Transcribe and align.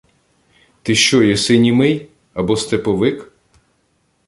—Ти 0.83 0.95
що 0.95 1.23
єси, 1.23 1.57
німий? 1.57 2.07
Або 2.33 2.57
степовик? 2.57 3.31